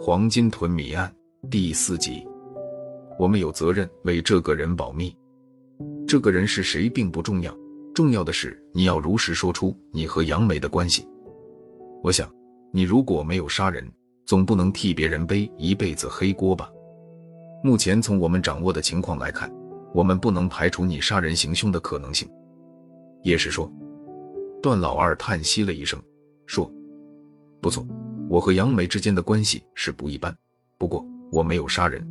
[0.00, 1.12] 黄金屯谜案
[1.50, 2.24] 第四集，
[3.18, 5.12] 我们有责任为这个人保密。
[6.06, 7.52] 这个人是谁并不重要，
[7.92, 11.04] 重要的是你要如实说出你和杨梅的关系。
[12.04, 12.32] 我想，
[12.72, 13.84] 你如果没有杀人，
[14.24, 16.70] 总不能替别人背一辈子黑锅吧？
[17.64, 19.52] 目前从我们掌握的情况来看，
[19.92, 22.28] 我们不能排除你杀人行凶的可能性。
[23.24, 23.68] 叶氏说。
[24.62, 26.00] 段老二叹息了一声，
[26.46, 26.72] 说。
[27.62, 27.86] 不错，
[28.28, 30.36] 我和杨梅之间的关系是不一般。
[30.76, 32.04] 不过我没有杀人。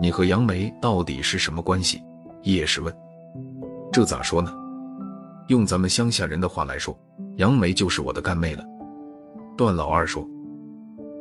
[0.00, 2.00] 你和杨梅到底是什么关系？
[2.44, 2.94] 叶氏问。
[3.92, 4.54] 这咋说呢？
[5.48, 6.96] 用咱们乡下人的话来说，
[7.38, 8.64] 杨梅就是我的干妹了。
[9.56, 10.24] 段老二说。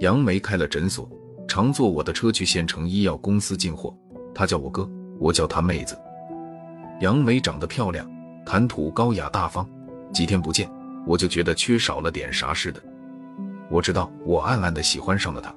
[0.00, 1.08] 杨梅开了诊所，
[1.46, 3.96] 常坐我的车去县城医药公司进货。
[4.34, 4.88] 她叫我哥，
[5.20, 5.96] 我叫她妹子。
[7.00, 8.04] 杨梅长得漂亮，
[8.44, 9.64] 谈吐高雅大方。
[10.12, 10.68] 几天不见，
[11.06, 12.82] 我就觉得缺少了点啥似的。
[13.70, 15.54] 我知道，我暗暗的喜欢上了他。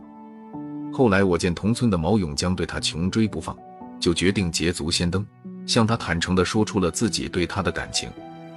[0.93, 3.55] 后来我见同村的毛永江对他穷追不放，
[3.99, 5.25] 就决定捷足先登，
[5.65, 8.09] 向他坦诚的说出了自己对他的感情。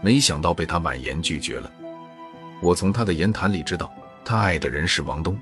[0.02, 1.70] 没想到被他婉言拒绝了。
[2.60, 3.92] 我从他的言谈里知道，
[4.24, 5.38] 他爱的人是王东。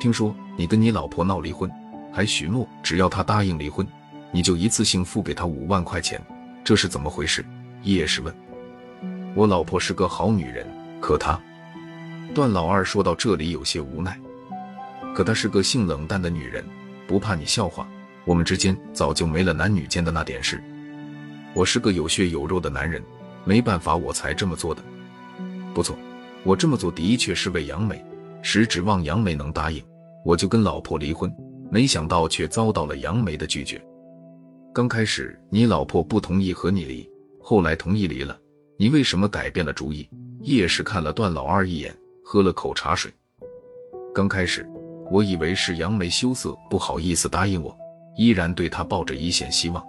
[0.00, 1.70] 听说你跟你老婆闹离婚，
[2.12, 3.86] 还许诺只要他答应离婚，
[4.32, 6.20] 你就一次性付给他五万块钱，
[6.64, 7.44] 这是怎么回事？
[7.84, 8.34] 叶氏问。
[9.34, 10.66] 我老婆是个好女人，
[11.00, 11.40] 可她……
[12.34, 14.20] 段老二说到这里有些无奈。
[15.14, 16.64] 可她是个性冷淡的女人，
[17.06, 17.88] 不怕你笑话。
[18.24, 20.62] 我们之间早就没了男女间的那点事。
[21.54, 23.02] 我是个有血有肉的男人，
[23.44, 24.82] 没办法，我才这么做的。
[25.72, 25.96] 不错，
[26.42, 28.04] 我这么做的确是为杨梅，
[28.42, 29.80] 实指望杨梅能答应，
[30.24, 31.32] 我就跟老婆离婚。
[31.70, 33.80] 没想到却遭到了杨梅的拒绝。
[34.72, 37.08] 刚开始你老婆不同意和你离，
[37.40, 38.36] 后来同意离了。
[38.78, 40.08] 你为什么改变了主意？
[40.40, 41.94] 叶氏看了段老二一眼。
[42.24, 43.12] 喝了口茶水。
[44.14, 44.66] 刚开始，
[45.10, 47.76] 我以为是杨梅羞涩，不好意思答应我，
[48.16, 49.84] 依然对她抱着一线希望。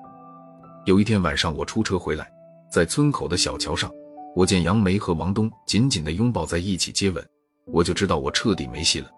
[0.85, 2.29] 有一天晚上，我出车回来，
[2.69, 3.90] 在村口的小桥上，
[4.35, 7.25] 我见杨梅和王东紧紧地拥抱在一起接吻，
[7.68, 9.09] 我就知道我彻底没戏了。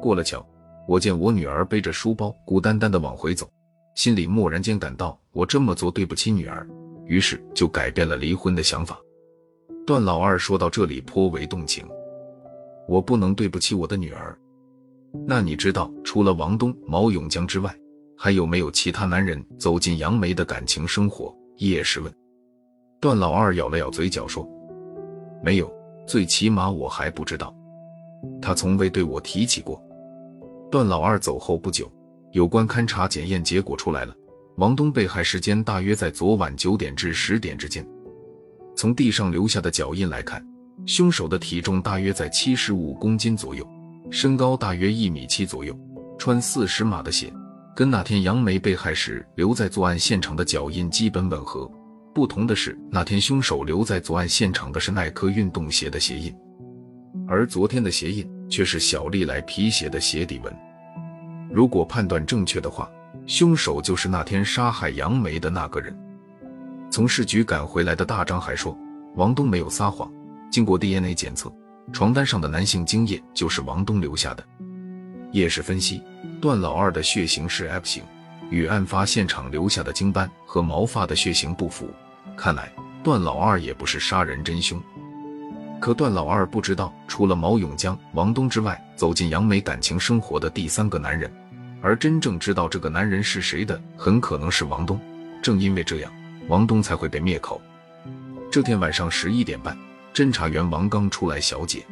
[0.00, 0.46] 过了桥，
[0.86, 3.48] 我见我女儿背着书包，孤单单地往回走，
[3.94, 6.68] 心里蓦然间感到我这么做对不起女儿，
[7.06, 8.98] 于是就改变了离婚的想法。
[9.86, 11.88] 段老二说到这里颇为动情。
[12.88, 14.38] 我不能对不起我的女儿。
[15.26, 17.74] 那你知道，除了王东、毛永江之外，
[18.16, 21.34] 还有没有其他男人走进杨梅的感情生活？
[21.56, 22.12] 叶氏问。
[23.00, 24.46] 段老二咬了咬嘴角说
[25.42, 25.72] ：“没有，
[26.06, 27.54] 最起码我还不知道。
[28.42, 29.82] 他从未对我提起过。”
[30.70, 31.90] 段老二走后不久，
[32.32, 34.14] 有关勘查检验结果出来了，
[34.56, 37.86] 王东被害时间大约在昨晚九点至十点之间。
[38.74, 40.44] 从地上留下的脚印来看。
[40.84, 43.66] 凶手的体重大约在七十五公斤左右，
[44.10, 45.76] 身高大约一米七左右，
[46.18, 47.32] 穿四十码的鞋，
[47.74, 51.70] 跟那天杨梅被害时留在作案现场的脚印基本吻合。
[52.14, 56.34] 不同的是，那天凶手留在作案现场的是耐克运动鞋的鞋印，
[57.26, 60.54] 而昨天的鞋印却是小丽来皮鞋的鞋底纹。
[61.50, 62.90] 如果判断正确的话，
[63.26, 65.96] 凶手就是那天杀害杨梅的那个人。
[66.90, 68.76] 从市局赶回来的大张还说，
[69.16, 70.10] 王东没有撒谎。
[70.50, 71.52] 经过 DNA 检测，
[71.92, 74.44] 床单上的男性精液就是王东留下的。
[75.32, 76.02] 叶氏分析，
[76.40, 78.02] 段老二的血型是 F 型，
[78.50, 81.90] 与案发现场留下的精斑和毛发的血型不符。
[82.36, 84.80] 看来段老二也不是杀人真凶。
[85.78, 91.30] 可段老二不知道，除了毛永江、王东之外，走进杨梅感情生活的第三个男人，
[91.82, 94.98] 而真正知道这个男人是谁的，很可能是王东。
[95.42, 96.10] 正因为这样，
[96.48, 97.60] 王东才会被灭口。
[98.50, 99.76] 这天晚上十一点半。
[100.16, 101.84] 侦查员王刚出来小解。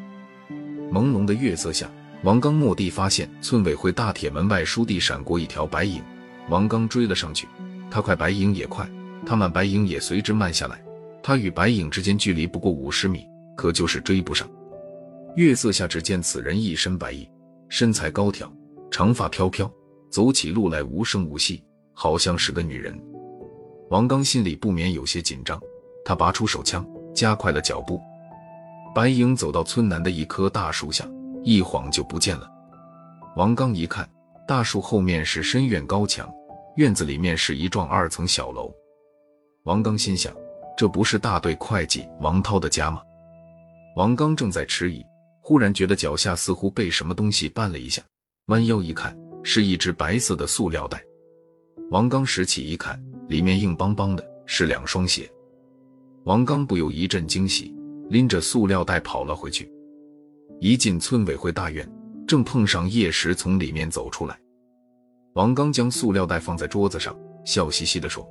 [0.91, 1.91] 朦胧的月色下，
[2.23, 6.03] 王刚蓦地发现村委会大铁门外书地闪过一条白影，
[6.49, 7.47] 王刚追了上去。
[7.91, 8.87] 他快，白影也快；
[9.27, 10.83] 他慢，白影也随之慢下来。
[11.23, 13.27] 他与白影之间距离不过五十米，
[13.59, 14.49] 可就是追不上。
[15.37, 17.29] 月色下，只见此人一身白衣，
[17.69, 18.51] 身材高挑，
[18.91, 19.71] 长发飘飘，
[20.11, 21.63] 走起路来无声无息，
[21.93, 22.99] 好像是个女人。
[23.91, 25.61] 王刚心里不免有些紧张，
[26.07, 28.01] 他拔出手枪，加快了脚步。
[28.95, 31.05] 白影走到村南的一棵大树下，
[31.43, 32.49] 一晃就不见了。
[33.35, 34.09] 王刚一看，
[34.47, 36.33] 大树后面是深院高墙，
[36.77, 38.73] 院子里面是一幢二层小楼。
[39.65, 40.33] 王刚心想：
[40.77, 43.03] 这不是大队会计王涛的家吗？
[43.97, 45.05] 王刚正在迟疑，
[45.41, 48.01] 忽然觉得脚下似乎被什么东西绊了一下，
[48.47, 51.03] 弯腰一看，是一只白色的塑料袋。
[51.91, 55.29] 王刚拾起一看，里面硬邦邦的，是两双鞋。
[56.23, 57.74] 王刚不由一阵惊喜。
[58.09, 59.71] 拎着塑料袋跑了回去。
[60.61, 61.89] 一进村委会大院，
[62.27, 64.39] 正碰上叶石从里面走出来。
[65.35, 67.15] 王刚将塑料袋放在桌子上，
[67.45, 68.27] 笑嘻嘻地说：“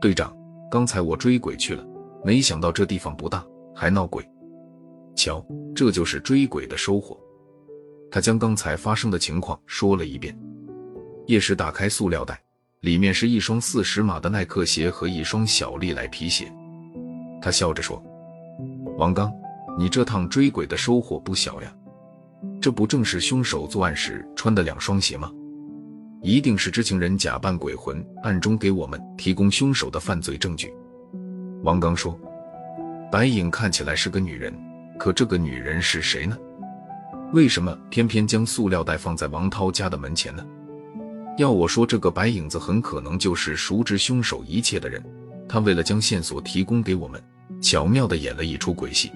[0.00, 0.34] 队长，
[0.70, 1.86] 刚才我追鬼去了，
[2.24, 3.44] 没想到这地方不大，
[3.74, 4.26] 还闹鬼。
[5.14, 5.44] 瞧，
[5.74, 7.18] 这就是追鬼的收获。”
[8.10, 10.36] 他将刚才发生的情况说了一遍。
[11.26, 12.40] 叶石打开塑料袋，
[12.80, 16.50] 里面是一双四十码的耐克鞋和一双小利来皮鞋。
[17.42, 18.02] 他笑着说
[18.98, 19.30] ：“王刚，
[19.76, 21.70] 你这趟追鬼的收获不小呀！
[22.62, 25.30] 这不正是凶手作案时穿的两双鞋吗？
[26.22, 30.72] 一定是知情人假扮鬼魂，暗中给我们提供凶手的犯罪证据。”
[31.62, 32.18] 王刚说
[33.12, 34.54] ：“白影看起来是个女人，
[34.98, 36.36] 可这个女人是谁呢？
[37.34, 40.42] 为什么偏偏将塑料袋放在王涛家的门前呢？”
[41.36, 45.04] 要我说，这个白影子很可能就是熟知凶手一切的人。
[45.46, 47.22] 他为了将线索提供给我们，
[47.60, 49.10] 巧妙地演了一出鬼戏。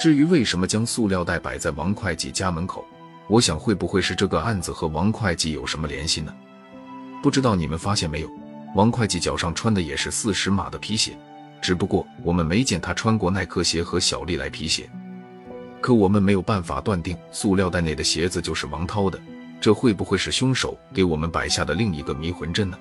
[0.00, 2.84] 至于为什么将塑料袋摆在王会计家门口，
[3.28, 6.34] 我想会不会是这个案子和王会计有什么联系呢？
[7.22, 8.28] 不知道你们发现没有，
[8.74, 11.16] 王会计脚上穿的也是四十码的皮鞋，
[11.60, 14.90] 只不过我们没见他穿过耐克鞋和小利来皮鞋。
[15.80, 19.20] 可我们没有办法断定塑料袋内的鞋子就是王涛的。
[19.60, 22.76] 这会不会是凶手给我们摆下的另一个迷魂阵呢？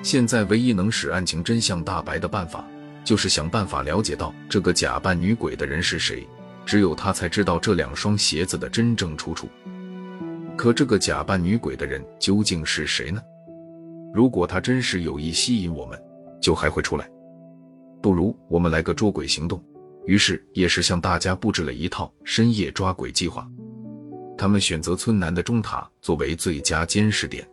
[0.00, 2.64] 现在唯一能使案情真相大白的办法，
[3.04, 6.26] 就是想办法了解到这个假扮女鬼的人是谁。
[6.64, 9.48] 只有他才知道这两双鞋子的真正出处。
[10.56, 13.20] 可这个假扮女鬼的人究竟是谁呢？
[14.14, 16.00] 如果他真是有意吸引我们，
[16.40, 17.10] 就还会出来。
[18.00, 19.62] 不如我们来个捉鬼行动。
[20.04, 23.46] 于是也是向大家布置了一套深夜抓鬼计划。
[24.36, 27.46] 他们选择村南的钟塔作为最佳监视点。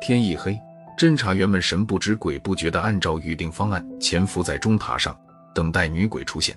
[0.00, 0.58] 天一黑，
[1.00, 5.18] 侦查员们神不知鬼不觉地按照预定方案潜伏在钟塔上，
[5.54, 6.54] 等待女鬼出现。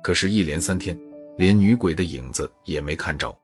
[0.00, 0.96] 可是，一连三天，
[1.38, 3.36] 连女鬼的影子也没看着。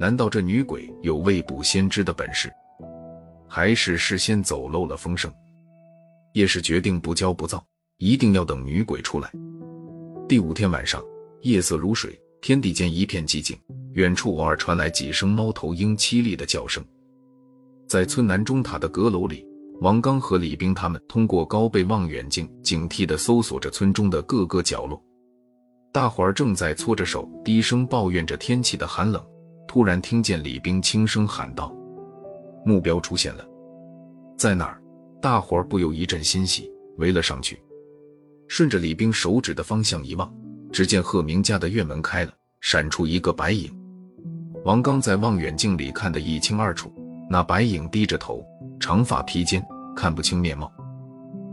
[0.00, 2.50] 难道这女鬼有未卜先知的本事，
[3.46, 5.30] 还是事先走漏了风声？
[6.32, 7.62] 叶氏决定不骄不躁，
[7.98, 9.30] 一定要等女鬼出来。
[10.26, 11.04] 第五天晚上，
[11.42, 13.54] 夜色如水，天地间一片寂静。
[13.92, 16.82] 远处偶尔传来几声猫头鹰凄厉的叫声，
[17.88, 19.46] 在村南钟塔的阁楼里，
[19.80, 25.02] 王刚和李兵他们通过高倍望远镜警惕地搜索着村中的各个角落。
[25.90, 29.24] 大伙儿正在搓着手，低声抱怨着天气的寒冷。
[29.66, 31.74] 突然听见李兵轻声喊道
[32.62, 33.46] ：“目标出现了，
[34.36, 34.80] 在哪儿？”
[35.20, 37.58] 大伙儿不由一阵欣喜，围了上去。
[38.48, 40.30] 顺着李兵手指的方向一望，
[40.70, 43.74] 只见贺明家的院门开了，闪出一个白影。
[44.64, 46.92] 王刚在望远镜里看得一清二楚，
[47.30, 48.44] 那白影低着头，
[48.80, 49.62] 长发披肩，
[49.94, 50.72] 看不清面貌。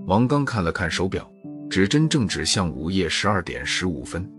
[0.08, 1.30] 王刚看了看手表，
[1.70, 4.30] 指针正指向午夜十二点十五分。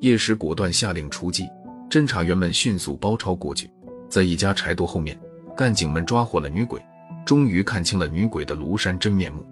[0.00, 1.46] 叶石果断下令出击，
[1.88, 3.70] 侦查员们迅速包抄过去，
[4.08, 5.18] 在一家柴垛后面，
[5.56, 6.80] 干警们抓获了女鬼，
[7.24, 9.44] 终于看清了女鬼的庐山真面目。